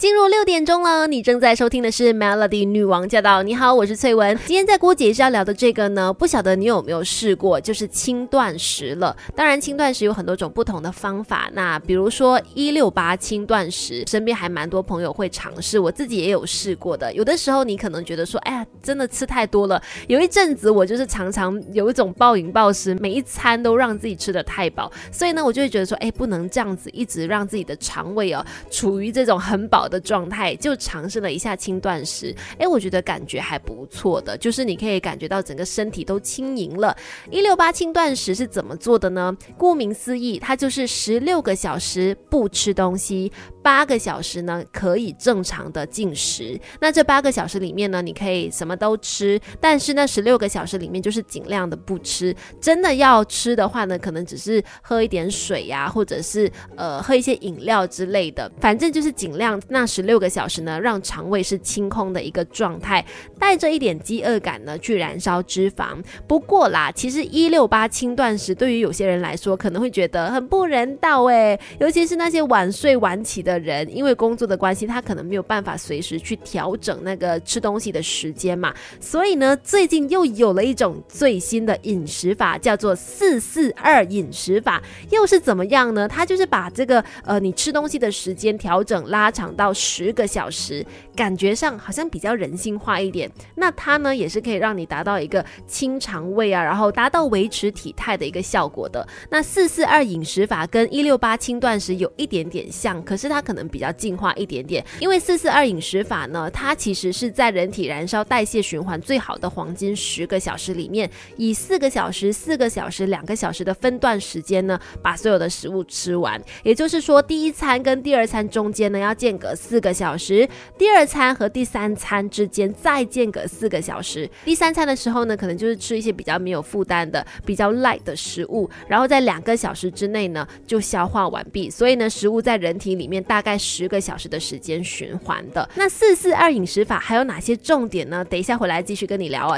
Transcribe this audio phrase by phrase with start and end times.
[0.00, 3.42] 进入六点钟了，你正在收听的是 Melody 女王驾到。
[3.42, 4.34] 你好，我是翠文。
[4.46, 9.14] 今天在郭姐是要聊的这个呢，不晓得你有没有试过，就是轻断食了。
[9.36, 11.50] 当然，轻断食有很多种不同的方法。
[11.52, 17.12] 那比如说一六八轻断食，身边还蛮多朋友会尝试，我自己也有试过的。
[17.12, 19.82] 有的时候你可能觉得说，哎呀，真的吃太多了。
[20.08, 29.89] 有一阵子我就是常常有一种暴饮暴食，每一餐都让自己吃的太饱，所以呢，我就会觉得说，哎，不能这样子一直让自己的肠胃哦处于这种很饱。
[29.90, 36.96] 的状态就尝试了一下轻断食，哎，我觉得感觉还不错的，就是你可以感觉到整个身体都轻盈了。
[37.30, 39.36] 一六八轻断食是怎么做的呢？
[39.58, 43.30] 顾名思义，它就是十六个小时不吃东西。
[43.62, 46.58] 八个小时呢，可以正常的进食。
[46.80, 52.34] 那这八个小时里面呢，你可以什么都吃，但是那十六个小时里面就是尽量的不吃。
[52.60, 58.50] 真的要吃的话呢，可能只是喝一点水呀，或者是呃喝一些饮料之类的。
[58.60, 63.04] 反正就是尽量那十六个小时呢，让肠胃是清空的一个状态，
[63.38, 66.02] 带着一点饥饿感呢去燃烧脂肪。
[66.26, 73.49] 不过啦，其实一六八轻断食对于有些人来说可能会觉得很不人道诶，尤其是那些晚睡晚起的。
[73.50, 86.06] 的人因为工作的关系，他可能没有办法随时去调整那个吃东西的时间嘛，所以呢，最近又有了一种最新的饮食法，叫做四四二饮食法，又是怎么样呢？
[86.06, 93.28] 它就是把这个呃你吃东西的时间调整拉长到十个小时，感觉上好像比较人性化一点。
[93.56, 99.04] 那它呢也是可以让你达到一个清肠胃啊，然后达到维持体态的一个效果的。
[99.30, 103.39] 那四四二饮食法跟一六八轻断食有一点点像，可是它。
[103.40, 116.40] 可能比较进化一点点，因为四四二饮食法呢，它其实是在人体燃烧代谢循环最好的黄金十个小时里面，以四个小时、四个小时、两个小时的分段时间呢，把所有的食物吃完。
[116.62, 124.28] 也就是说，第一餐跟第二餐中间呢要间隔四个小时，第二餐和第三餐之间再间隔四个小时。
[124.44, 131.70] 第三餐的时候呢，可能就是吃一些比较没有负担的、比较 light 的食物，然后在两个小时之内呢就消化完毕。
[131.70, 133.20] 所以呢，食物在人体里面。
[133.30, 138.24] 大概十个小时的时间循环的那四四二饮食法还有哪些重点呢？
[138.24, 139.56] 等一下回来继续跟你聊啊。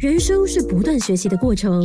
[0.00, 1.80] 人生是不断学习的过程，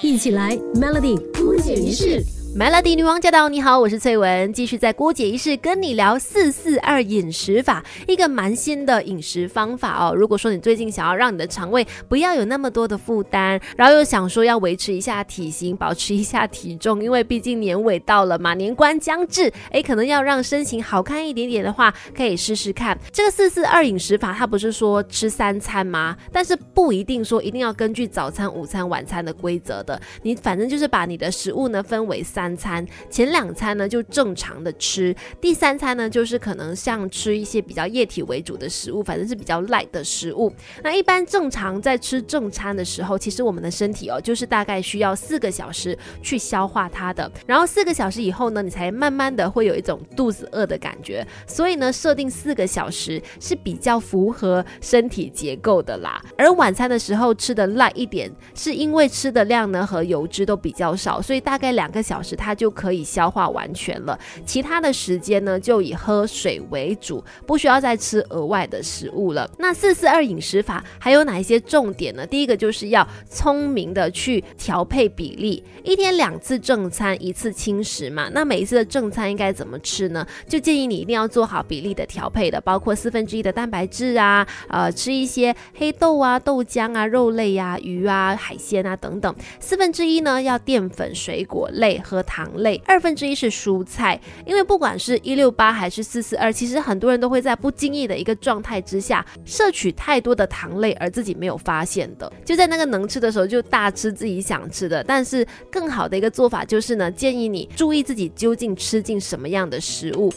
[0.00, 2.39] 一起来 Melody 不解一式。
[2.52, 3.48] Melody 女王驾到！
[3.48, 10.12] 你好，我是翠文，继续在郭姐仪式跟你聊四四二饮食法，一个蛮新的饮食方法哦。
[10.12, 24.34] 如果说你最近想要让你的肠胃不要有那么多的负担，然后又想说要维持一下体型，保持一下体重，因为毕竟年尾到了嘛，年关将至，哎，可能要让身形好看一点点的话，可以试试看这个四四二饮食法。
[24.36, 26.16] 它不是说吃三餐吗？
[26.32, 32.39] 但是不一定说一定要根据早餐、午餐、晚餐的规则的，你反正就是把你的食物呢分为三。
[32.40, 40.50] 三餐前两餐呢就正常的吃，第三餐呢就是可能像吃一些比较液体为主的食物，反正是比较 light 的食物。
[40.82, 51.26] 那一般正常在吃正餐的时候，其实我们的身体哦就是大概需要四个小时去消化它的，然后四个小时以后呢，你才慢慢的会有一种肚子饿的感觉。
[51.46, 56.22] 所以呢，设定四个小时是比较符合身体结构的啦。
[56.38, 62.29] 而晚餐的时候吃的 light 一点，是因为吃的量呢和油脂都比较少，所以大概两个小时。
[62.36, 69.50] 它就可以消化完全了，其他的时间呢就以喝水为主，不需要再吃额外的食物了。
[69.58, 72.26] 那四四二饮食法还有哪一些重点呢？
[72.26, 78.28] 第一个就是要聪明的去调配比例，一天两次正餐，一次轻食嘛。
[78.32, 80.26] 那每一次的正餐应该怎么吃呢？
[80.48, 89.34] 就建议你一定要做好比例的调配的，包括四分之一的蛋白质啊，呃，吃一些黑豆啊、豆浆啊、肉类呀、鱼啊、海鲜啊等等。
[89.58, 105.02] 四分之一呢要淀粉、水果类和糖类二分之一是蔬菜，因为不管是一六八还是四四二，其实很多人都会在不经意的一个状态之下摄取太多的糖类，而自己没有发现的，就在那个能吃的时候就大吃自己想吃的。
[105.04, 110.32] 但是更好的一个做法就是呢，建议你注意自己究竟吃进什么样的食物。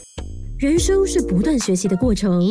[0.57, 2.41] 人生是不断学习的过程，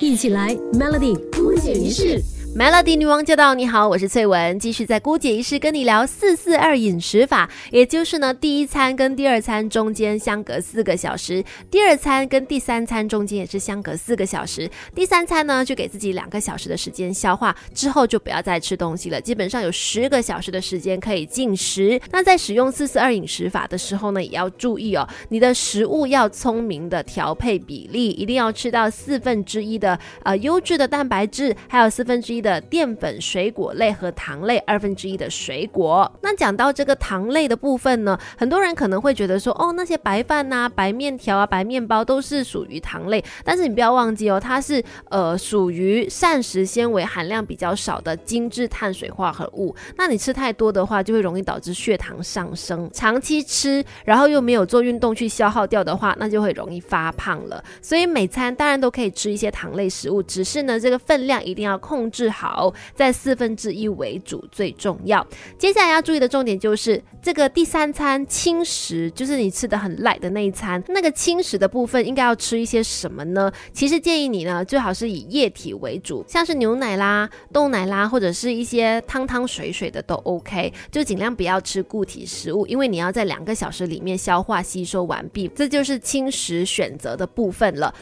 [0.00, 2.18] 一起来 Melody 不解一式。
[2.56, 3.52] Melody 女王驾到！
[3.52, 22.00] 你好，我是翠文，继续在姑姐仪式跟你聊四四二饮食法，也就是呢，第一餐跟第二餐中间相隔四个小时，第二餐跟第三餐中间也是相隔四个小时，第三餐呢就给自己两个小时的时间消化，之后就不要再吃东西了，基本上有十个小时的时间可以进食。
[22.12, 32.43] 那在使用四四二饮食法的时候呢，也要注意哦，你的食物要聪明的调配比例，一定要吃到四分之一的呃优质的蛋白质，还有四分之一。
[32.44, 36.12] 的淀粉、水果类和糖类，二分之一的水果。
[36.20, 49.74] 那讲到这个糖类的部分呢，很多人可能会觉得说，哦，那些白饭呐、白面条啊、白面包都是属于糖类，但是你不要忘记哦，它是呃属于膳食纤维含量比较少的精致碳水化合物。
[49.96, 52.90] 那你吃太多的话，就会容易导致血糖上升。
[52.92, 57.64] 长期吃，然后又没有做运动去消耗掉的话，那就会容易发胖了。
[57.80, 65.24] 所以每餐当然都可以吃一些糖类食物，只是呢这个分量一定要控制好，在四分之一为主最重要。
[65.56, 73.50] 接下来要注意的重点就是这个第三餐轻食，就是你吃的很赖的那一餐，那个轻食的部分应该要吃一些什么呢？
[73.72, 87.94] 其实建议你呢最好是以液体为主，像是牛奶啦、豆奶啦，或者是一些汤汤水水的都 OK，就尽量不要吃固体食物，因为你要在两个小时里面消化吸收完毕，这就是轻食选择的部分了。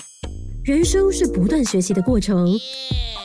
[0.65, 2.57] 人生是不断学习的过程，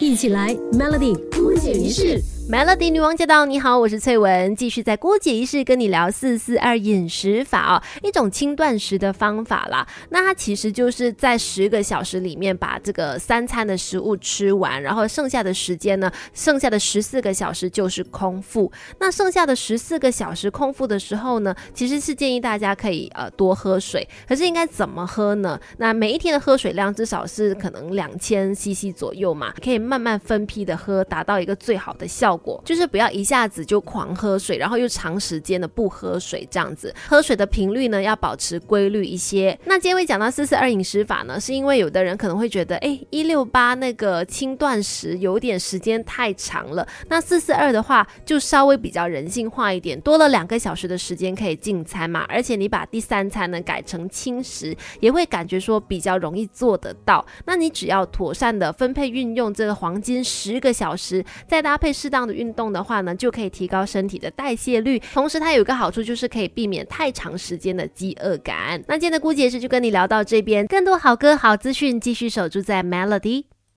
[0.01, 2.19] 一起来 Melody 姑姐仪式。
[2.49, 3.45] Melody 女王驾到！
[3.45, 9.85] 你好，我是翠文，继续在郭姐仪式跟你聊四四二饮食法哦，一种轻断食的方法啦。
[10.11, 18.71] 那它其实就是在十个小时里面把这个三餐的食物吃完，然后剩下的时间呢，剩下的十四个小时就是空腹。
[19.01, 24.07] 那剩下的十四个小时空腹的时候呢，其实是建议大家可以呃多喝水。
[24.25, 25.59] 可是应该怎么喝呢？
[25.79, 32.36] 那每一天的喝水量至少是可能两千 CC 左右嘛，可以慢慢分批的喝，达到一个最好的效。
[32.37, 39.57] 果就是不要一下子就狂喝水，然后又长时间的不喝水，这样子喝水的频率呢要保持规律一些。
[39.65, 57.25] 那今天会讲到四四二饮食法呢，是因为有的人可能会觉得，哎，一六八那个轻断食有点时间太长了，那四四二的话就稍微比较人性化一点，多了两个小时的时间可以进餐嘛，而且你把第三餐呢改成轻食，也会感觉说比较容易做得到。
[57.45, 62.26] 那你只要妥善的分配运用这个黄金十个小时，再搭配适当。
[62.33, 68.81] 运动的话呢，就可以提高身体的代谢率，同时它有一个好处就是可以避免太长时间的饥饿感。
[68.87, 73.45] 那今天的姑姐是就跟你聊到这边，更多好歌好资讯继续守住在 Melody。